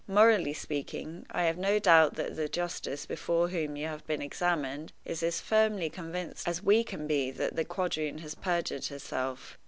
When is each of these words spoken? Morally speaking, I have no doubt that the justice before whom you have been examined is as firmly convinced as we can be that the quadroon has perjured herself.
Morally 0.07 0.51
speaking, 0.55 1.27
I 1.29 1.43
have 1.43 1.59
no 1.59 1.77
doubt 1.77 2.15
that 2.15 2.35
the 2.35 2.49
justice 2.49 3.05
before 3.05 3.49
whom 3.49 3.75
you 3.75 3.85
have 3.85 4.03
been 4.07 4.19
examined 4.19 4.93
is 5.05 5.21
as 5.21 5.39
firmly 5.39 5.91
convinced 5.91 6.47
as 6.47 6.63
we 6.63 6.83
can 6.83 7.05
be 7.05 7.29
that 7.29 7.55
the 7.55 7.65
quadroon 7.65 8.17
has 8.21 8.33
perjured 8.33 8.87
herself. 8.87 9.59